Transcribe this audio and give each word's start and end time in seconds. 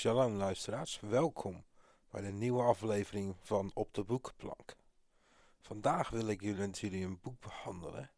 Shalom 0.00 0.32
luisteraars, 0.32 1.00
welkom 1.00 1.64
bij 2.10 2.20
de 2.20 2.32
nieuwe 2.32 2.62
aflevering 2.62 3.36
van 3.42 3.70
Op 3.74 3.94
de 3.94 4.04
Boekenplank. 4.04 4.76
Vandaag 5.60 6.10
wil 6.10 6.28
ik 6.28 6.40
jullie 6.40 6.60
met 6.60 6.78
jullie 6.78 7.04
een 7.04 7.18
boek 7.22 7.40
behandelen 7.40 8.10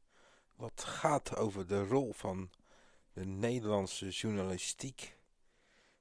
wat 0.57 0.85
gaat 0.85 1.37
over 1.37 1.67
de 1.67 1.87
rol 1.87 2.13
van 2.13 2.51
de 3.13 3.25
Nederlandse 3.25 4.09
journalistiek 4.09 5.17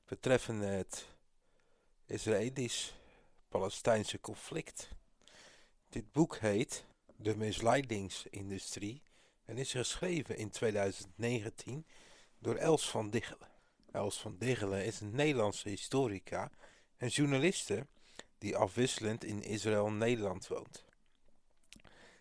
betreffende 0.06 0.66
het 0.66 1.08
Israëlisch-Palestijnse 2.06 4.20
conflict. 4.20 4.90
Dit 5.90 6.12
boek 6.12 6.38
heet 6.38 6.86
De 7.16 7.38
misleidingsindustrie 7.38 9.02
en 9.46 9.58
is 9.58 9.72
geschreven 9.72 10.38
in 10.38 10.50
2019 10.50 11.86
door 12.40 12.56
Els 12.56 12.90
van 12.90 13.10
Diggelen. 13.10 13.51
Els 13.92 14.20
van 14.20 14.36
Diggelen 14.38 14.86
is 14.86 15.00
een 15.00 15.16
Nederlandse 15.16 15.70
historica 15.70 16.52
en 16.98 17.08
journaliste 17.08 17.88
die 18.38 18.58
afwisselend 18.58 19.24
in 19.24 19.44
Israël 19.44 19.86
en 19.86 19.98
Nederland 19.98 20.48
woont. 20.48 20.86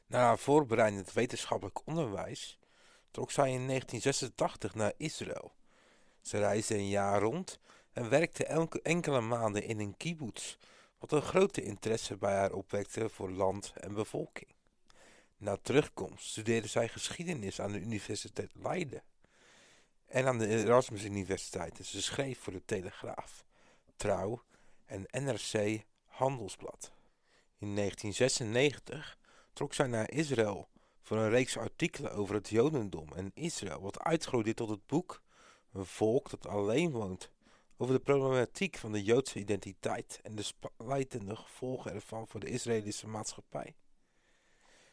Na 0.07 0.19
haar 0.19 0.39
voorbereidend 0.39 1.13
wetenschappelijk 1.13 1.87
onderwijs 1.87 2.59
trok 3.11 3.31
zij 3.31 3.53
in 3.53 3.67
1986 3.67 4.75
naar 4.75 4.93
Israël. 4.97 5.53
Ze 6.21 6.39
reisde 6.39 6.75
een 6.75 6.89
jaar 6.89 7.21
rond 7.21 7.59
en 7.93 8.09
werkte 8.09 8.45
enkele 8.83 9.21
maanden 9.21 9.63
in 9.65 9.79
een 9.79 9.97
kibbutz, 9.97 10.57
wat 10.99 11.13
een 11.13 11.23
grote 11.23 11.63
interesse 11.63 12.17
bij 12.17 12.35
haar 12.35 12.53
opwekte 12.53 13.09
voor 13.09 13.31
land 13.31 13.73
en 13.75 13.95
bevolking. 13.95 14.51
Na 15.37 15.57
terugkomst 15.57 16.27
studeerde 16.27 16.69
zij 16.69 16.89
geschiedenis 16.89 17.61
aan 17.61 17.73
de 17.73 17.81
Universiteit 17.81 18.51
Leiden 18.55 19.03
en 20.11 20.27
aan 20.27 20.39
de 20.39 20.47
Erasmus 20.47 21.05
Universiteit. 21.05 21.79
En 21.79 21.85
ze 21.85 22.03
schreef 22.03 22.39
voor 22.39 22.53
de 22.53 22.65
Telegraaf, 22.65 23.45
Trouw 23.97 24.43
en 24.87 25.07
NRC 25.11 25.85
Handelsblad. 26.05 26.93
In 27.59 27.75
1996 27.77 29.19
trok 29.53 29.75
zij 29.75 29.87
naar 29.87 30.11
Israël 30.11 30.69
voor 31.03 31.17
een 31.17 31.31
reeks 31.31 31.57
artikelen 31.57 32.13
over 32.13 32.35
het 32.35 32.49
Jodendom 32.49 33.13
en 33.13 33.31
Israël, 33.35 33.81
wat 33.81 34.01
uitgroeide 34.01 34.55
tot 34.55 34.69
het 34.69 34.87
boek 34.87 35.23
Een 35.73 35.87
volk 35.87 36.31
dat 36.31 36.47
alleen 36.47 36.91
woont, 36.91 37.31
over 37.77 37.95
de 37.95 38.01
problematiek 38.01 38.77
van 38.77 38.93
de 38.93 39.03
Joodse 39.03 39.39
identiteit 39.39 40.21
en 40.23 40.35
de 40.35 40.43
splijtende 40.43 41.37
gevolgen 41.37 41.93
ervan 41.93 42.29
voor 42.29 42.41
de 42.41 42.51
Israëlische 42.51 43.07
maatschappij. 43.07 43.75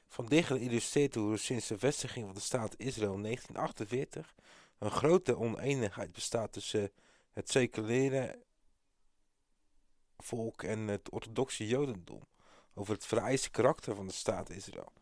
Van 0.08 0.25
Diggelen 0.25 0.61
illustreert 0.61 1.16
hoe 1.16 1.38
sinds 1.38 1.67
de 1.67 1.77
vestiging 1.77 2.25
van 2.25 2.36
de 2.36 2.42
staat 2.42 2.77
Israël 2.77 3.14
in 3.14 3.23
1948 3.23 4.36
een 4.80 4.92
grote 4.92 5.38
oneenigheid 5.38 6.11
bestaat 6.11 6.53
tussen 6.53 6.92
het 7.31 7.50
seculiere 7.50 8.39
volk 10.17 10.64
en 10.64 10.80
het 10.80 11.09
orthodoxe 11.09 11.67
jodendom 11.67 12.22
over 12.73 12.94
het 12.94 13.05
vereiste 13.05 13.50
karakter 13.50 13.95
van 13.95 14.08
de 14.08 14.14
staat 14.14 14.50
Israël. 14.50 14.94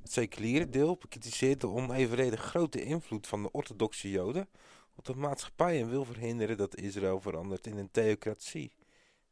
Het 0.00 0.12
seculiere 0.12 0.68
deel 0.68 0.96
bekritiseert 0.96 1.60
de 1.60 1.68
onevenredig 1.68 2.42
grote 2.42 2.82
invloed 2.82 3.26
van 3.26 3.42
de 3.42 3.50
orthodoxe 3.50 4.10
joden 4.10 4.48
op 4.94 5.04
de 5.04 5.14
maatschappij 5.14 5.80
en 5.80 5.88
wil 5.88 6.04
verhinderen 6.04 6.56
dat 6.56 6.76
Israël 6.76 7.20
verandert 7.20 7.66
in 7.66 7.76
een 7.76 7.90
theocratie, 7.90 8.72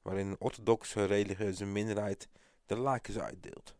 waarin 0.03 0.27
een 0.27 0.41
orthodoxe 0.41 1.05
religieuze 1.05 1.65
minderheid 1.65 2.29
de 2.67 2.77
lakens 2.77 3.19
uitdeelt. 3.19 3.75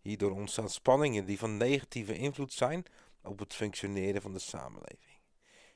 Hierdoor 0.00 0.30
ontstaan 0.30 0.70
spanningen 0.70 1.24
die 1.24 1.38
van 1.38 1.56
negatieve 1.56 2.16
invloed 2.16 2.52
zijn 2.52 2.84
op 3.22 3.38
het 3.38 3.54
functioneren 3.54 4.22
van 4.22 4.32
de 4.32 4.38
samenleving. 4.38 5.11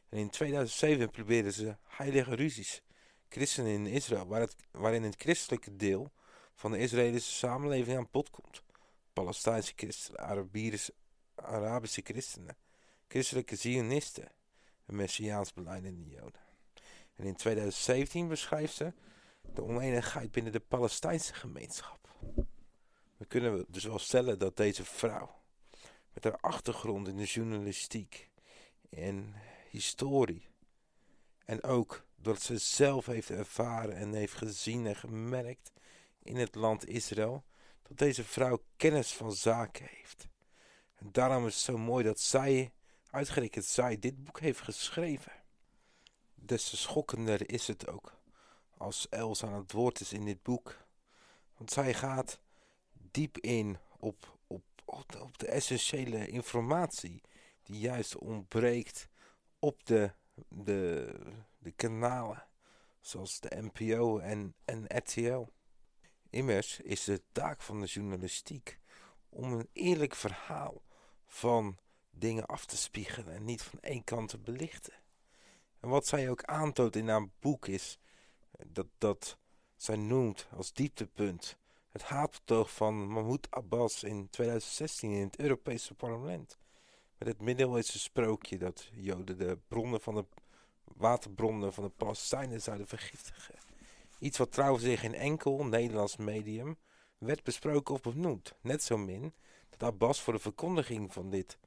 En 0.08 0.18
in 0.18 0.30
2007 0.30 1.10
probeerden 1.10 1.52
ze 1.52 1.76
heilige 1.82 2.34
ruzies, 2.34 2.82
christenen 3.28 3.72
in 3.72 3.86
Israël, 3.86 4.26
waar 4.26 4.40
het, 4.40 4.56
waarin 4.70 5.02
het 5.02 5.14
christelijke 5.18 5.76
deel 5.76 6.12
van 6.54 6.70
de 6.70 6.78
Israëlische 6.78 7.32
samenleving 7.32 7.98
aan 7.98 8.08
bod 8.10 8.30
komt. 8.30 8.62
Palestijnse 9.12 9.72
christenen, 9.76 10.20
Arabische, 11.34 12.02
christenen, 12.04 12.56
christelijke 13.08 13.56
zionisten 13.56 14.28
en 14.86 14.96
messiaans 14.96 15.52
beleidende 15.52 16.08
joden. 16.08 16.40
En 17.16 17.24
in 17.24 17.36
2017 17.36 18.28
beschrijft 18.28 18.74
ze 18.74 18.92
de 19.54 19.62
oneenigheid 19.62 20.30
binnen 20.30 20.52
de 20.52 20.60
Palestijnse 20.60 21.34
gemeenschap. 21.34 22.08
We 23.16 23.24
kunnen 23.24 23.64
dus 23.68 23.84
wel 23.84 23.98
stellen 23.98 24.38
dat 24.38 24.56
deze 24.56 24.84
vrouw, 24.84 25.42
met 26.12 26.24
haar 26.24 26.36
achtergrond 26.40 27.08
in 27.08 27.16
de 27.16 27.24
journalistiek 27.24 28.30
en 28.90 29.34
historie. 29.70 30.48
En 31.44 31.62
ook 31.62 32.06
doordat 32.16 32.42
ze 32.42 32.58
zelf 32.58 33.06
heeft 33.06 33.30
ervaren 33.30 33.96
en 33.96 34.12
heeft 34.12 34.34
gezien 34.34 34.86
en 34.86 34.96
gemerkt 34.96 35.72
in 36.22 36.36
het 36.36 36.54
land 36.54 36.88
Israël, 36.88 37.44
dat 37.82 37.98
deze 37.98 38.24
vrouw 38.24 38.62
kennis 38.76 39.12
van 39.12 39.32
zaken 39.32 39.86
heeft. 39.90 40.28
En 40.94 41.08
daarom 41.12 41.46
is 41.46 41.54
het 41.54 41.62
zo 41.62 41.78
mooi 41.78 42.04
dat 42.04 42.20
zij, 42.20 42.72
uitgerekend 43.10 43.64
zij, 43.64 43.98
dit 43.98 44.24
boek 44.24 44.40
heeft 44.40 44.60
geschreven. 44.60 45.32
Des 46.34 46.68
te 46.68 46.76
schokkender 46.76 47.50
is 47.50 47.66
het 47.66 47.88
ook 47.88 48.16
als 48.76 49.08
Els 49.08 49.44
aan 49.44 49.52
het 49.52 49.72
woord 49.72 50.00
is 50.00 50.12
in 50.12 50.24
dit 50.24 50.42
boek. 50.42 50.76
Want 51.56 51.70
zij 51.70 51.94
gaat 51.94 52.40
diep 52.92 53.38
in 53.38 53.78
op, 53.98 54.38
op, 54.46 54.64
op, 54.84 55.16
op 55.20 55.38
de 55.38 55.46
essentiële 55.46 56.28
informatie 56.28 57.20
die 57.62 57.78
juist 57.78 58.16
ontbreekt 58.16 59.08
op 59.58 59.86
de, 59.86 60.12
de, 60.48 61.14
de 61.58 61.70
kanalen 61.70 62.44
zoals 63.00 63.40
de 63.40 63.70
NPO 63.72 64.18
en, 64.18 64.54
en 64.64 64.84
RTL. 64.96 65.44
Immers 66.30 66.80
is 66.80 67.04
de 67.04 67.22
taak 67.32 67.62
van 67.62 67.80
de 67.80 67.86
journalistiek 67.86 68.78
om 69.28 69.52
een 69.52 69.68
eerlijk 69.72 70.14
verhaal 70.14 70.82
van 71.26 71.78
dingen 72.10 72.46
af 72.46 72.66
te 72.66 72.76
spiegelen 72.76 73.34
en 73.34 73.44
niet 73.44 73.62
van 73.62 73.80
één 73.80 74.04
kant 74.04 74.28
te 74.28 74.38
belichten. 74.38 74.94
En 75.80 75.88
wat 75.88 76.06
zij 76.06 76.30
ook 76.30 76.44
aantoont 76.44 76.96
in 76.96 77.08
haar 77.08 77.28
boek 77.40 77.66
is 77.66 77.98
dat, 78.66 78.86
dat 78.98 79.38
zij 79.76 79.96
noemt 79.96 80.48
als 80.56 80.72
dieptepunt 80.72 81.56
het 81.88 82.02
haatbetoog 82.02 82.72
van 82.72 83.08
Mahmoud 83.08 83.46
Abbas 83.50 84.02
in 84.02 84.30
2016 84.30 85.10
in 85.10 85.26
het 85.26 85.38
Europese 85.38 85.94
parlement. 85.94 86.58
Met 87.18 87.28
het 87.28 87.40
middeleeuwse 87.40 87.98
sprookje 87.98 88.58
dat 88.58 88.88
Joden 88.92 89.38
de 89.38 89.58
bronnen 89.68 90.00
van 90.00 90.14
de 90.14 90.24
waterbronnen 90.84 91.72
van 91.72 91.84
de 91.84 91.90
Palestijnen 91.90 92.62
zouden 92.62 92.86
vergiftigen. 92.86 93.54
Iets 94.18 94.38
wat 94.38 94.52
trouwens 94.52 94.84
in 94.84 94.98
geen 94.98 95.14
enkel 95.14 95.64
Nederlands 95.64 96.16
medium 96.16 96.76
werd 97.18 97.42
besproken 97.42 97.94
of 97.94 98.00
benoemd. 98.00 98.54
Net 98.60 98.82
zo 98.82 98.96
min 98.96 99.34
dat 99.70 99.82
Abbas 99.82 100.22
voor 100.22 100.32
de 100.32 100.38
verkondiging 100.38 101.12
van 101.12 101.30
dit 101.30 101.58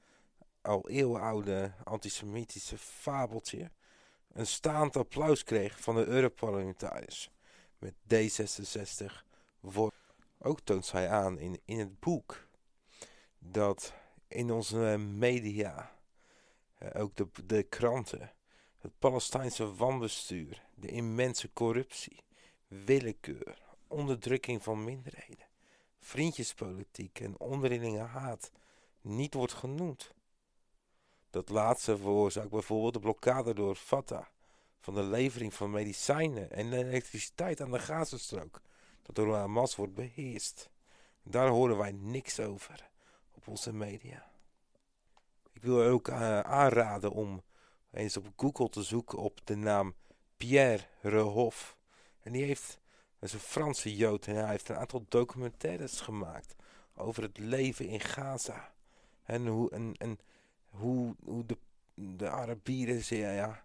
al 0.62 0.90
eeuwenoude 0.90 1.74
antisemitische 1.84 2.78
fabeltje 2.78 3.72
een 4.34 4.48
staand 4.48 4.96
applaus 4.96 5.44
kreeg 5.44 5.82
van 5.82 5.96
de 5.96 6.06
Europarlementariërs. 6.06 7.32
Met 7.78 7.94
D66 7.94 9.06
voor. 9.64 9.92
Ook 10.42 10.60
toont 10.60 10.86
zij 10.86 11.10
aan 11.10 11.40
in, 11.40 11.60
in 11.66 11.80
het 11.80 12.00
boek 12.00 12.48
dat 13.40 13.94
in 14.30 14.52
onze 14.52 14.98
media, 14.98 15.92
eh, 16.78 17.02
ook 17.02 17.16
de, 17.16 17.28
de 17.46 17.64
kranten, 17.64 18.34
het 18.78 18.92
Palestijnse 19.00 19.76
wanbestuur, 19.76 20.64
de 20.76 20.88
immense 20.88 21.54
corruptie, 21.54 22.24
willekeur, 22.68 23.62
onderdrukking 23.88 24.64
van 24.64 24.84
minderheden, 24.84 25.48
vriendjespolitiek 26.00 27.20
en 27.20 27.40
onderlinge 27.40 28.00
haat. 28.00 28.52
Niet 29.02 29.34
wordt 29.34 29.54
genoemd. 29.54 30.14
Dat 31.30 31.50
laatste 31.50 31.98
veroorzaakt 31.98 32.50
bijvoorbeeld 32.50 32.94
de 32.94 33.00
blokkade 33.00 33.54
door 33.54 33.76
Fatah. 33.76 34.26
Van 34.80 34.94
de 34.94 35.04
levering 35.04 35.54
van 35.54 35.72
medicijnen 35.72 36.52
en 36.52 36.74
elektriciteit 36.74 37.62
aan 37.62 37.72
de 37.72 37.80
Gazastrook, 37.80 38.62
dat 39.02 39.16
door 39.16 39.36
Hamas 39.36 39.76
wordt 39.76 39.94
beheerst. 39.94 40.70
Daar 41.24 41.48
horen 41.48 41.78
wij 41.78 41.92
niks 41.92 42.40
over 42.40 42.90
op 43.40 43.48
onze 43.48 43.74
media. 43.74 44.32
Ik 45.52 45.62
wil 45.62 45.84
ook 45.84 46.08
uh, 46.08 46.40
aanraden 46.40 47.12
om 47.12 47.44
eens 47.92 48.18
op 48.18 48.28
Google 48.36 48.70
te 48.70 48.84
zoeken 48.84 49.18
op 49.18 49.40
de 49.44 49.56
naam 49.56 49.94
Pierre 50.38 50.84
Rehoff. 51.02 51.78
En 52.22 52.32
die 52.32 52.44
heeft, 52.44 52.80
dat 53.20 53.30
is 53.30 53.34
een 53.34 53.40
Franse 53.40 53.96
Jood, 53.96 54.28
en 54.28 54.36
hij 54.36 54.50
heeft 54.50 54.70
een 54.70 54.76
aantal 54.76 55.06
documentaires 55.10 56.00
gemaakt 56.00 56.56
over 56.96 57.24
het 57.24 57.38
leven 57.38 57.88
in 57.88 58.00
Gaza. 58.00 58.74
En 59.24 59.48
hoe, 59.48 59.72
en, 59.72 59.94
en 59.98 60.20
hoe, 60.70 61.16
hoe 61.24 61.46
de, 61.46 61.58
de 61.94 62.30
Arabieren, 62.30 63.18
ja, 63.18 63.64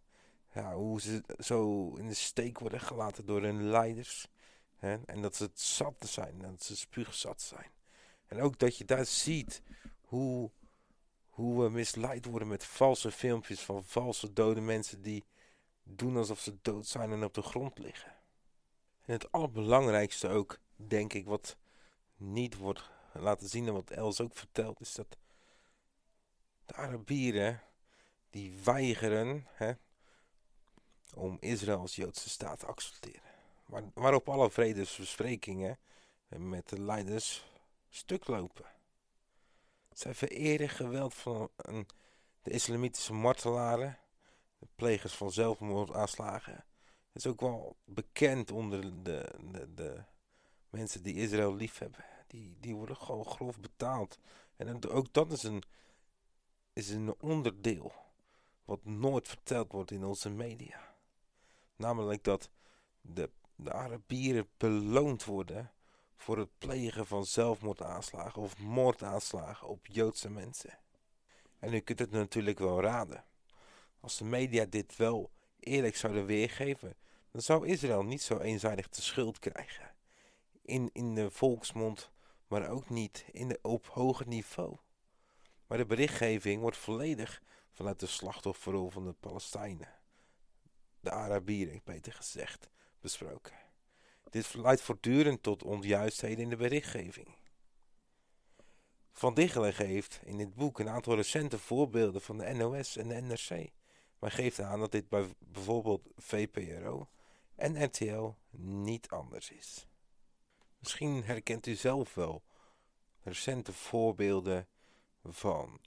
ja, 0.52 0.74
hoe 0.74 1.00
ze 1.00 1.22
zo 1.38 1.90
in 1.94 2.08
de 2.08 2.14
steek 2.14 2.58
worden 2.58 2.80
gelaten 2.80 3.26
door 3.26 3.42
hun 3.42 3.62
leiders. 3.62 4.28
En 4.78 5.22
dat 5.22 5.36
ze 5.36 5.42
het 5.42 5.60
zat 5.60 5.94
zijn, 6.06 6.38
dat 6.38 6.62
ze 6.62 6.76
spuugzat 6.76 7.42
zijn. 7.42 7.70
En 8.34 8.40
ook 8.40 8.58
dat 8.58 8.76
je 8.76 8.84
daar 8.84 9.06
ziet 9.06 9.62
hoe, 10.00 10.50
hoe 11.28 11.62
we 11.62 11.70
misleid 11.70 12.24
worden 12.24 12.48
met 12.48 12.64
valse 12.64 13.10
filmpjes 13.10 13.60
van 13.60 13.84
valse 13.84 14.32
dode 14.32 14.60
mensen 14.60 15.02
die 15.02 15.24
doen 15.82 16.16
alsof 16.16 16.40
ze 16.40 16.58
dood 16.62 16.86
zijn 16.86 17.12
en 17.12 17.24
op 17.24 17.34
de 17.34 17.42
grond 17.42 17.78
liggen. 17.78 18.12
En 19.04 19.12
het 19.12 19.32
allerbelangrijkste 19.32 20.28
ook, 20.28 20.58
denk 20.76 21.12
ik, 21.12 21.26
wat 21.26 21.56
niet 22.16 22.56
wordt 22.56 22.90
laten 23.12 23.48
zien 23.48 23.66
en 23.66 23.72
wat 23.72 23.90
Els 23.90 24.20
ook 24.20 24.36
vertelt, 24.36 24.80
is 24.80 24.94
dat 24.94 25.16
de 26.66 26.74
Arabieren 26.74 27.62
die 28.30 28.58
weigeren 28.64 29.46
hè, 29.52 29.72
om 31.14 31.36
Israël 31.40 31.78
als 31.78 31.96
Joodse 31.96 32.28
staat 32.28 32.58
te 32.58 32.66
accepteren. 32.66 33.30
Waar, 33.66 33.82
waarop 33.94 34.28
alle 34.28 34.50
vredesbesprekingen 34.50 35.78
met 36.28 36.68
de 36.68 36.80
leiders 36.80 37.53
stuk 37.94 38.26
lopen. 38.26 38.64
Zij 39.92 40.14
vereren 40.14 40.68
geweld 40.68 41.14
van 41.14 41.50
de 42.42 42.50
islamitische 42.50 43.12
martelaren, 43.12 43.98
de 44.58 44.66
plegers 44.74 45.14
van 45.14 45.32
zelfmoordaanslagen. 45.32 46.64
Het 47.12 47.24
is 47.24 47.26
ook 47.26 47.40
wel 47.40 47.76
bekend 47.84 48.50
onder 48.50 49.02
de, 49.02 49.30
de, 49.50 49.74
de 49.74 50.02
mensen 50.70 51.02
die 51.02 51.14
Israël 51.14 51.54
liefhebben. 51.54 52.04
Die, 52.26 52.56
die 52.60 52.74
worden 52.74 52.96
gewoon 52.96 53.24
grof 53.24 53.60
betaald. 53.60 54.18
En 54.56 54.88
ook 54.88 55.12
dat 55.12 55.32
is 55.32 55.42
een, 55.42 55.62
is 56.72 56.88
een 56.88 57.14
onderdeel 57.20 57.92
wat 58.64 58.84
nooit 58.84 59.28
verteld 59.28 59.72
wordt 59.72 59.90
in 59.90 60.04
onze 60.04 60.30
media. 60.30 60.94
Namelijk 61.76 62.24
dat 62.24 62.50
de, 63.00 63.30
de 63.56 63.72
Arabieren 63.72 64.48
beloond 64.56 65.24
worden 65.24 65.72
voor 66.16 66.38
het 66.38 66.58
plegen 66.58 67.06
van 67.06 67.26
zelfmoordaanslagen 67.26 68.42
of 68.42 68.58
moordaanslagen 68.58 69.68
op 69.68 69.86
Joodse 69.86 70.30
mensen. 70.30 70.78
En 71.58 71.74
u 71.74 71.80
kunt 71.80 71.98
het 71.98 72.10
natuurlijk 72.10 72.58
wel 72.58 72.80
raden. 72.80 73.24
Als 74.00 74.18
de 74.18 74.24
media 74.24 74.64
dit 74.64 74.96
wel 74.96 75.30
eerlijk 75.60 75.96
zouden 75.96 76.26
weergeven, 76.26 76.96
dan 77.30 77.42
zou 77.42 77.66
Israël 77.66 78.04
niet 78.04 78.22
zo 78.22 78.38
eenzijdig 78.38 78.88
de 78.88 79.02
schuld 79.02 79.38
krijgen. 79.38 79.94
In, 80.62 80.90
in 80.92 81.14
de 81.14 81.30
volksmond, 81.30 82.10
maar 82.46 82.68
ook 82.68 82.88
niet 82.88 83.24
in 83.32 83.48
de, 83.48 83.58
op 83.62 83.86
hoger 83.86 84.26
niveau. 84.28 84.76
Maar 85.66 85.78
de 85.78 85.86
berichtgeving 85.86 86.60
wordt 86.60 86.76
volledig 86.76 87.42
vanuit 87.72 88.00
de 88.00 88.06
slachtofferrol 88.06 88.90
van 88.90 89.04
de 89.04 89.12
Palestijnen. 89.12 89.88
De 91.00 91.10
Arabieren, 91.10 91.80
beter 91.84 92.12
gezegd, 92.12 92.70
besproken. 93.00 93.63
Dit 94.30 94.54
leidt 94.54 94.82
voortdurend 94.82 95.42
tot 95.42 95.62
onjuistheden 95.62 96.44
in 96.44 96.50
de 96.50 96.56
berichtgeving. 96.56 97.28
Van 99.12 99.34
Diggelen 99.34 99.74
geeft 99.74 100.20
in 100.24 100.36
dit 100.36 100.54
boek 100.54 100.78
een 100.78 100.88
aantal 100.88 101.14
recente 101.14 101.58
voorbeelden 101.58 102.20
van 102.20 102.38
de 102.38 102.52
NOS 102.52 102.96
en 102.96 103.08
de 103.08 103.14
NRC. 103.14 103.72
Maar 104.18 104.30
geeft 104.30 104.60
aan 104.60 104.80
dat 104.80 104.92
dit 104.92 105.08
bij 105.08 105.34
bijvoorbeeld 105.38 106.08
VPRO 106.16 107.08
en 107.54 107.84
RTL 107.84 108.30
niet 108.56 109.08
anders 109.08 109.50
is. 109.50 109.86
Misschien 110.78 111.24
herkent 111.24 111.66
u 111.66 111.74
zelf 111.74 112.14
wel 112.14 112.42
recente 113.22 113.72
voorbeelden 113.72 114.68
van 115.24 115.80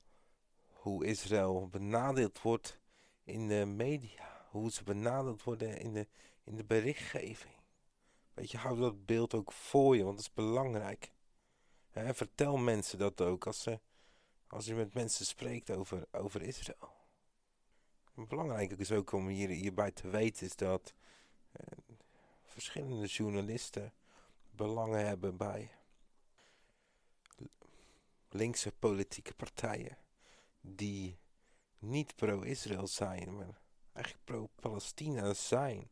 hoe 0.67 1.05
Israël 1.05 1.67
benadeeld 1.67 2.41
wordt 2.41 2.79
in 3.23 3.47
de 3.47 3.65
media. 3.65 4.45
Hoe 4.49 4.71
ze 4.71 4.83
benadeeld 4.83 5.43
worden 5.43 5.79
in 5.79 5.93
de, 5.93 6.07
in 6.43 6.55
de 6.55 6.65
berichtgeving. 6.65 7.56
Weet 8.37 8.51
je, 8.51 8.57
hou 8.57 8.79
dat 8.79 9.05
beeld 9.05 9.33
ook 9.33 9.51
voor 9.51 9.95
je, 9.95 10.03
want 10.03 10.15
dat 10.15 10.25
is 10.25 10.33
belangrijk. 10.33 11.11
vertel 11.91 12.57
mensen 12.57 12.97
dat 12.97 13.21
ook 13.21 13.45
als, 13.45 13.61
ze, 13.61 13.79
als 14.47 14.65
je 14.65 14.75
met 14.75 14.93
mensen 14.93 15.25
spreekt 15.25 15.69
over, 15.71 16.07
over 16.11 16.41
Israël. 16.41 16.93
Belangrijk 18.13 18.71
is 18.71 18.91
ook 18.91 19.11
om 19.11 19.27
hier, 19.27 19.49
hierbij 19.49 19.91
te 19.91 20.07
weten 20.07 20.45
is 20.45 20.55
dat 20.55 20.93
eh, 21.51 21.77
verschillende 22.43 23.07
journalisten 23.07 23.93
belangen 24.51 25.05
hebben 25.05 25.37
bij 25.37 25.71
linkse 28.29 28.71
politieke 28.71 29.33
partijen 29.33 29.97
die 30.61 31.17
niet 31.79 32.15
pro-Israël 32.15 32.87
zijn, 32.87 33.35
maar 33.35 33.61
eigenlijk 33.93 34.25
pro-Palestina 34.25 35.33
zijn. 35.33 35.89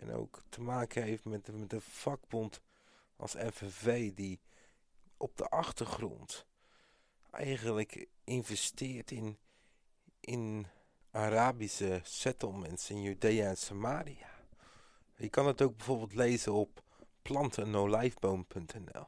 En 0.00 0.12
ook 0.12 0.42
te 0.48 0.60
maken 0.60 1.02
heeft 1.02 1.24
met, 1.24 1.52
met 1.52 1.72
een 1.72 1.80
vakbond 1.80 2.60
als 3.16 3.32
FNV 3.32 4.12
die 4.14 4.40
op 5.16 5.36
de 5.36 5.48
achtergrond 5.48 6.46
eigenlijk 7.30 8.08
investeert 8.24 9.10
in, 9.10 9.38
in 10.20 10.66
Arabische 11.10 12.00
settlements 12.02 12.90
in 12.90 13.02
Judea 13.02 13.48
en 13.48 13.56
Samaria. 13.56 14.30
Je 15.16 15.28
kan 15.28 15.46
het 15.46 15.62
ook 15.62 15.76
bijvoorbeeld 15.76 16.14
lezen 16.14 16.52
op 16.52 16.82
plantenolijfboom.nl 17.22 19.06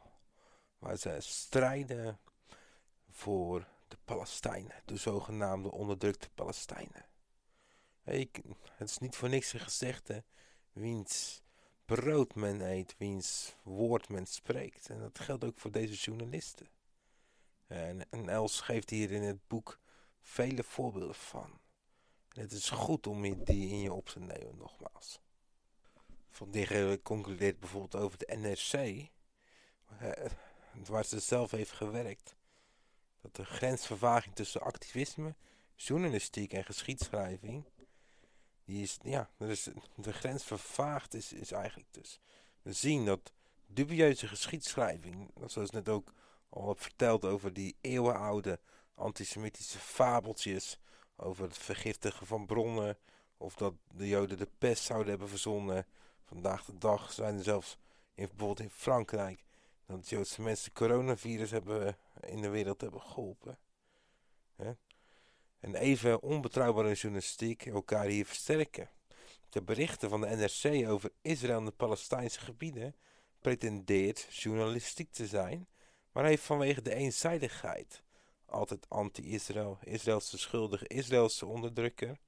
waar 0.78 0.96
ze 0.96 1.16
strijden 1.20 2.20
voor 3.10 3.66
de 3.88 3.96
Palestijnen, 4.04 4.82
de 4.84 4.96
zogenaamde 4.96 5.70
onderdrukte 5.70 6.30
Palestijnen. 6.34 7.06
Ik, 8.04 8.40
het 8.72 8.88
is 8.88 8.98
niet 8.98 9.16
voor 9.16 9.28
niks 9.28 9.50
gezegd, 9.50 10.08
hè, 10.08 10.18
wiens 10.72 11.42
brood 11.84 12.34
men 12.34 12.60
eet, 12.60 12.94
wiens 12.98 13.56
woord 13.62 14.08
men 14.08 14.26
spreekt. 14.26 14.88
En 14.88 14.98
dat 14.98 15.18
geldt 15.18 15.44
ook 15.44 15.58
voor 15.58 15.70
deze 15.70 15.94
journalisten. 15.94 16.68
En, 17.66 18.28
Els 18.28 18.60
geeft 18.60 18.90
hier 18.90 19.10
in 19.10 19.22
het 19.22 19.48
boek 19.48 19.80
vele 20.20 20.62
voorbeelden 20.62 21.14
van. 21.14 21.60
En 22.28 22.40
het 22.40 22.52
is 22.52 22.70
goed 22.70 23.06
om 23.06 23.44
die 23.44 23.68
in 23.68 23.80
je 23.80 23.92
op 23.92 24.08
te 24.08 24.20
nemen, 24.20 24.56
nogmaals. 24.56 25.20
Van 26.30 26.50
Digger 26.50 27.02
concludeert 27.02 27.60
bijvoorbeeld 27.60 28.02
over 28.02 28.18
de 28.18 28.36
NRC, 28.36 29.08
eh, 29.98 30.30
waar 30.86 31.04
ze 31.04 31.20
zelf 31.20 31.50
heeft 31.50 31.72
gewerkt, 31.72 32.36
dat 33.20 33.36
de 33.36 33.44
grensvervaging 33.44 34.34
tussen 34.34 34.60
activisme, 34.60 35.34
journalistiek 35.76 36.52
en 36.52 36.64
geschiedschrijving 36.64 37.64
die 38.64 38.82
is, 38.82 38.98
ja, 39.02 39.30
dus 39.36 39.68
de 39.94 40.12
grens 40.12 40.44
vervaagd 40.44 41.14
is, 41.14 41.32
is 41.32 41.52
eigenlijk 41.52 41.88
dus. 41.92 42.20
We 42.62 42.72
zien 42.72 43.04
dat 43.04 43.32
dubieuze 43.66 44.28
geschiedschrijving, 44.28 45.30
zoals 45.46 45.70
net 45.70 45.88
ook 45.88 46.12
al 46.48 46.64
wat 46.64 46.80
verteld 46.80 47.24
over 47.24 47.52
die 47.52 47.76
eeuwenoude 47.80 48.60
antisemitische 48.94 49.78
fabeltjes, 49.78 50.78
over 51.16 51.44
het 51.44 51.58
vergiftigen 51.58 52.26
van 52.26 52.46
bronnen, 52.46 52.98
of 53.36 53.54
dat 53.54 53.74
de 53.94 54.08
joden 54.08 54.38
de 54.38 54.48
pest 54.58 54.84
zouden 54.84 55.08
hebben 55.08 55.28
verzonnen. 55.28 55.86
Vandaag 56.24 56.64
de 56.64 56.78
dag 56.78 57.12
zijn 57.12 57.36
er 57.36 57.44
zelfs, 57.44 57.78
in, 58.14 58.26
bijvoorbeeld 58.26 58.60
in 58.60 58.70
Frankrijk, 58.70 59.44
dat 59.86 60.08
Joodse 60.08 60.42
mensen 60.42 60.72
coronavirus 60.72 61.50
hebben, 61.50 61.96
in 62.20 62.40
de 62.40 62.48
wereld 62.48 62.80
hebben 62.80 63.00
geholpen. 63.00 63.58
En 65.62 65.74
even 65.74 66.22
onbetrouwbare 66.22 66.94
journalistiek 66.94 67.66
elkaar 67.66 68.06
hier 68.06 68.26
versterken. 68.26 68.90
De 69.48 69.62
berichten 69.62 70.08
van 70.08 70.20
de 70.20 70.26
NRC 70.26 70.88
over 70.88 71.10
Israël 71.20 71.58
en 71.58 71.64
de 71.64 71.70
Palestijnse 71.70 72.40
gebieden 72.40 72.96
pretendeert 73.40 74.26
journalistiek 74.30 75.12
te 75.12 75.26
zijn, 75.26 75.68
maar 76.12 76.24
heeft 76.24 76.42
vanwege 76.42 76.82
de 76.82 76.94
eenzijdigheid 76.94 78.02
altijd 78.46 78.88
anti-Israël, 78.88 79.78
Israëlse 79.84 80.38
schuldige, 80.38 80.88
Israëlse 80.88 81.46
onderdrukker, 81.46 82.18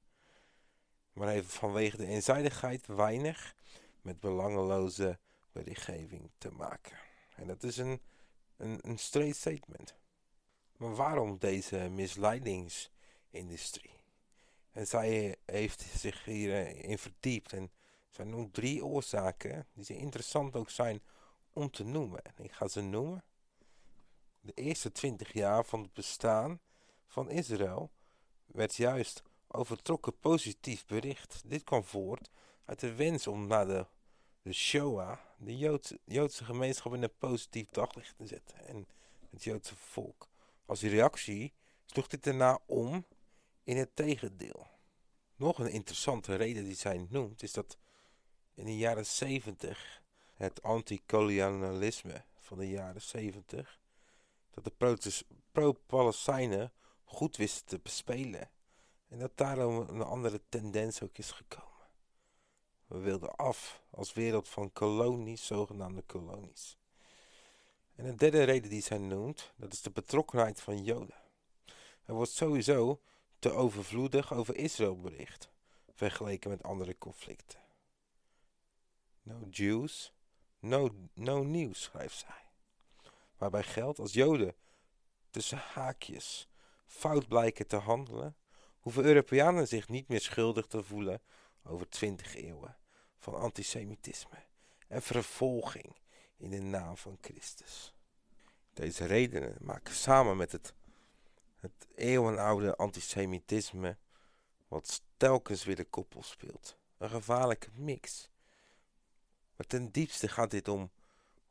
maar 1.13 1.27
heeft 1.27 1.53
vanwege 1.53 1.97
de 1.97 2.05
eenzijdigheid 2.05 2.85
weinig 2.87 3.55
met 4.01 4.19
belangeloze 4.19 5.19
berichtgeving 5.51 6.29
te 6.37 6.51
maken. 6.51 6.97
En 7.35 7.47
dat 7.47 7.63
is 7.63 7.77
een, 7.77 8.01
een, 8.57 8.79
een 8.81 8.99
straight 8.99 9.35
statement. 9.35 9.95
Maar 10.77 10.95
waarom 10.95 11.37
deze 11.37 11.77
misleidings 11.77 12.93
industrie. 13.35 13.99
En 14.71 14.87
zij 14.87 15.35
heeft 15.45 15.81
zich 15.81 16.25
hierin 16.25 16.97
verdiept 16.97 17.53
en 17.53 17.71
zij 18.09 18.25
noemt 18.25 18.53
drie 18.53 18.85
oorzaken 18.85 19.67
die 19.73 19.97
interessant 19.97 20.55
ook 20.55 20.69
zijn 20.69 21.01
om 21.53 21.71
te 21.71 21.83
noemen. 21.83 22.21
ik 22.37 22.51
ga 22.51 22.67
ze 22.67 22.81
noemen. 22.81 23.23
De 24.41 24.53
eerste 24.53 24.91
twintig 24.91 25.33
jaar 25.33 25.65
van 25.65 25.81
het 25.81 25.93
bestaan 25.93 26.59
van 27.07 27.29
Israël 27.29 27.91
werd 28.45 28.75
juist 28.75 29.23
overtrokken 29.47 30.19
positief 30.19 30.85
bericht. 30.85 31.41
Dit 31.45 31.63
kwam 31.63 31.83
voort 31.83 32.29
uit 32.65 32.79
de 32.79 32.95
wens 32.95 33.27
om 33.27 33.47
naar 33.47 33.67
de, 33.67 33.85
de 34.41 34.53
Shoah, 34.53 35.17
de 35.37 35.57
Joodse, 35.57 35.99
Joodse 36.05 36.45
gemeenschap 36.45 36.93
in 36.93 37.03
een 37.03 37.17
positief 37.17 37.69
daglicht 37.69 38.17
te 38.17 38.27
zetten. 38.27 38.67
En 38.67 38.87
het 39.29 39.43
Joodse 39.43 39.75
volk. 39.75 40.29
Als 40.65 40.81
reactie 40.81 41.53
sloeg 41.85 42.07
dit 42.07 42.23
daarna 42.23 42.59
om 42.65 43.05
in 43.65 43.77
het 43.77 43.95
tegendeel. 43.95 44.67
Nog 45.35 45.59
een 45.59 45.71
interessante 45.71 46.35
reden 46.35 46.63
die 46.63 46.75
zij 46.75 47.05
noemt 47.09 47.43
is 47.43 47.53
dat 47.53 47.77
in 48.53 48.65
de 48.65 48.77
jaren 48.77 49.05
70 49.05 50.01
het 50.33 50.63
anticolonialisme 50.63 52.23
van 52.39 52.57
de 52.57 52.69
jaren 52.69 53.01
70 53.01 53.79
dat 54.49 54.63
de 54.63 55.25
pro-Palestijnen 55.51 56.73
goed 57.03 57.37
wisten 57.37 57.65
te 57.65 57.79
bespelen 57.79 58.49
en 59.07 59.19
dat 59.19 59.37
daarom 59.37 59.77
een 59.77 60.01
andere 60.01 60.41
tendens 60.49 61.01
ook 61.01 61.17
is 61.17 61.31
gekomen. 61.31 61.69
We 62.87 62.97
wilden 62.99 63.35
af 63.35 63.81
als 63.89 64.13
wereld 64.13 64.49
van 64.49 64.73
kolonies, 64.73 65.45
zogenaamde 65.45 66.01
kolonies. 66.01 66.77
En 67.95 68.05
een 68.05 68.17
derde 68.17 68.43
reden 68.43 68.69
die 68.69 68.81
zij 68.81 68.97
noemt, 68.97 69.53
dat 69.55 69.73
is 69.73 69.81
de 69.81 69.91
betrokkenheid 69.91 70.61
van 70.61 70.83
Joden. 70.83 71.23
Er 72.05 72.13
wordt 72.13 72.31
sowieso 72.31 73.01
te 73.45 73.51
overvloedig 73.51 74.33
over 74.33 74.55
Israël 74.55 74.99
bericht, 74.99 75.49
vergeleken 75.93 76.49
met 76.49 76.63
andere 76.63 76.97
conflicten. 76.97 77.59
No 79.21 79.47
Jews, 79.49 80.13
no, 80.59 80.89
no 81.13 81.43
news, 81.43 81.81
schrijft 81.81 82.17
zij. 82.17 82.49
Waarbij 83.37 83.63
geldt 83.63 83.99
als 83.99 84.13
Joden 84.13 84.55
tussen 85.29 85.57
haakjes 85.57 86.47
fout 86.85 87.27
blijken 87.27 87.67
te 87.67 87.75
handelen, 87.75 88.35
hoeven 88.79 89.03
Europeanen 89.03 89.67
zich 89.67 89.89
niet 89.89 90.07
meer 90.07 90.21
schuldig 90.21 90.67
te 90.67 90.83
voelen 90.83 91.21
over 91.63 91.89
twintig 91.89 92.35
eeuwen 92.35 92.77
van 93.17 93.35
antisemitisme 93.35 94.43
en 94.87 95.01
vervolging 95.01 95.95
in 96.37 96.49
de 96.49 96.61
naam 96.61 96.97
van 96.97 97.17
Christus. 97.21 97.93
Deze 98.73 99.05
redenen 99.05 99.57
maken 99.59 99.93
samen 99.93 100.37
met 100.37 100.51
het, 100.51 100.73
het 101.65 101.87
eeuwenoude 101.95 102.75
antisemitisme, 102.75 103.97
wat 104.67 105.03
telkens 105.17 105.63
weer 105.63 105.75
de 105.75 105.85
koppel 105.85 106.23
speelt, 106.23 106.77
een 106.97 107.09
gevaarlijke 107.09 107.69
mix. 107.73 108.29
Maar 109.55 109.67
ten 109.67 109.91
diepste 109.91 110.27
gaat 110.27 110.51
dit 110.51 110.67
om, 110.67 110.91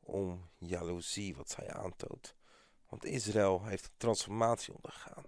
om 0.01 0.51
jaloezie 0.59 1.37
wat 1.37 1.51
zij 1.51 1.73
aantoont. 1.73 2.35
Want 2.89 3.05
Israël 3.05 3.65
heeft 3.65 3.85
een 3.85 3.97
transformatie 3.97 4.75
ondergaan. 4.75 5.25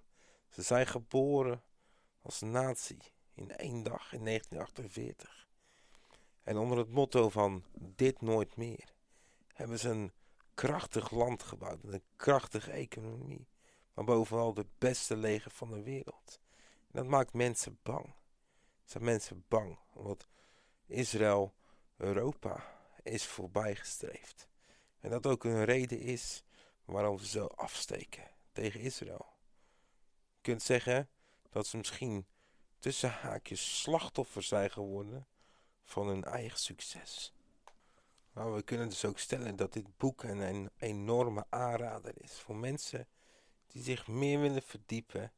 Ze 0.48 0.62
zijn 0.62 0.86
geboren 0.86 1.62
als 2.22 2.40
natie 2.40 2.98
in 3.34 3.56
één 3.56 3.82
dag 3.82 4.12
in 4.12 4.24
1948. 4.24 5.48
En 6.42 6.56
onder 6.56 6.78
het 6.78 6.90
motto 6.90 7.28
van 7.28 7.64
dit 7.72 8.20
nooit 8.20 8.56
meer 8.56 8.94
hebben 9.52 9.78
ze 9.78 9.88
een 9.88 10.12
krachtig 10.54 11.10
land 11.10 11.42
gebouwd 11.42 11.82
met 11.82 11.94
een 11.94 12.04
krachtige 12.16 12.70
economie. 12.70 13.46
Maar 13.96 14.04
bovenal 14.04 14.54
de 14.54 14.66
beste 14.78 15.16
leger 15.16 15.50
van 15.50 15.70
de 15.70 15.82
wereld. 15.82 16.40
En 16.90 16.92
dat 16.92 17.06
maakt 17.06 17.32
mensen 17.32 17.78
bang. 17.82 18.14
zijn 18.84 19.04
mensen 19.04 19.44
bang 19.48 19.78
omdat 19.92 20.26
Israël 20.86 21.54
Europa 21.96 22.64
is 23.02 23.26
voorbijgestreefd. 23.26 24.48
En 25.00 25.10
dat 25.10 25.26
ook 25.26 25.44
een 25.44 25.64
reden 25.64 26.00
is 26.00 26.42
waarom 26.84 27.18
ze 27.18 27.26
zo 27.26 27.46
afsteken 27.46 28.30
tegen 28.52 28.80
Israël. 28.80 29.26
Je 30.34 30.40
kunt 30.40 30.62
zeggen 30.62 31.08
dat 31.50 31.66
ze 31.66 31.76
misschien 31.76 32.26
tussen 32.78 33.10
haakjes 33.10 33.80
slachtoffer 33.80 34.42
zijn 34.42 34.70
geworden 34.70 35.26
van 35.84 36.06
hun 36.06 36.24
eigen 36.24 36.58
succes. 36.58 37.32
Maar 38.32 38.54
we 38.54 38.62
kunnen 38.62 38.88
dus 38.88 39.04
ook 39.04 39.18
stellen 39.18 39.56
dat 39.56 39.72
dit 39.72 39.96
boek 39.96 40.22
een, 40.22 40.40
een 40.40 40.70
enorme 40.78 41.46
aanrader 41.48 42.12
is 42.22 42.32
voor 42.32 42.56
mensen 42.56 43.08
die 43.66 43.82
zich 43.82 44.06
meer 44.06 44.40
willen 44.40 44.62
verdiepen 44.62 45.32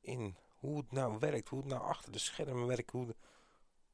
in 0.00 0.36
hoe 0.58 0.76
het 0.76 0.92
nou 0.92 1.18
werkt, 1.18 1.48
hoe 1.48 1.58
het 1.58 1.68
nou 1.68 1.82
achter 1.82 2.12
de 2.12 2.18
schermen 2.18 2.66
werkt, 2.66 2.90
hoe 2.90 3.06
de, 3.06 3.16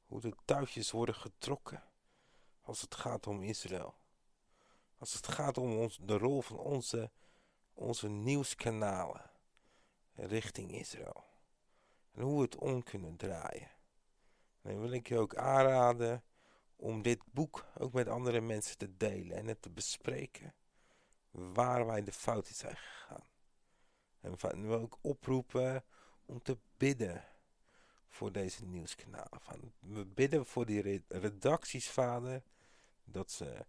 hoe 0.07 0.21
de 0.21 0.35
touwtjes 0.45 0.91
worden 0.91 1.15
getrokken 1.15 1.85
als 2.61 2.81
het 2.81 2.95
gaat 2.95 3.27
om 3.27 3.43
Israël. 3.43 3.95
Als 4.99 5.13
het 5.13 5.29
gaat 5.29 5.59
om 5.59 5.91
de 6.01 6.19
rol 6.19 6.43
van 6.43 6.59
onze, 6.59 7.11
onze 7.75 8.09
nieuwskanalen 8.09 9.31
richting 10.15 10.73
Israël. 10.73 11.25
En 12.13 12.23
hoe 12.23 12.37
we 12.37 12.43
het 12.43 12.57
om 12.57 12.83
kunnen 12.83 13.17
draaien. 13.17 13.71
En 14.63 14.73
dan 14.73 14.81
wil 14.81 14.93
ik 14.93 15.09
je 15.09 15.19
ook 15.19 15.37
aanraden 15.37 16.25
om 16.77 17.03
dit 17.03 17.21
boek 17.25 17.67
ook 17.79 17.93
met 17.93 18.09
andere 18.09 18.41
mensen 18.41 18.79
te 18.79 18.97
delen 18.97 19.37
en 19.37 19.47
het 19.47 19.63
te 19.63 19.71
bespreken. 19.71 20.55
Waar 21.31 21.87
wij 21.87 22.03
de 22.03 22.13
fout 22.13 22.49
in 22.49 22.55
zijn 22.55 22.77
gegaan. 22.77 23.25
En 24.27 24.69
we 24.69 24.79
ook 24.79 24.99
oproepen 25.01 25.85
om 26.27 26.43
te 26.43 26.59
bidden 26.77 27.25
voor 28.09 28.33
deze 28.33 28.65
nieuwskanalen. 28.65 29.73
We 29.79 30.05
bidden 30.05 30.47
voor 30.47 30.67
die 30.67 31.03
redacties, 31.09 31.91
vader, 31.91 32.43
dat 33.05 33.31
ze 33.31 33.67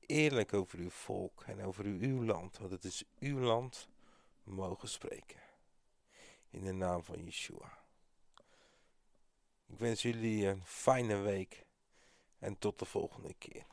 eerlijk 0.00 0.52
over 0.52 0.78
uw 0.78 0.90
volk 0.90 1.42
en 1.46 1.62
over 1.62 1.84
uw 1.84 2.24
land, 2.24 2.58
want 2.58 2.70
het 2.70 2.84
is 2.84 3.04
uw 3.18 3.38
land, 3.38 3.88
mogen 4.42 4.88
spreken. 4.88 5.40
In 6.50 6.64
de 6.64 6.72
naam 6.72 7.04
van 7.04 7.24
Yeshua. 7.24 7.78
Ik 9.66 9.78
wens 9.78 10.02
jullie 10.02 10.46
een 10.46 10.64
fijne 10.64 11.16
week 11.16 11.66
en 12.38 12.58
tot 12.58 12.78
de 12.78 12.84
volgende 12.84 13.34
keer. 13.34 13.66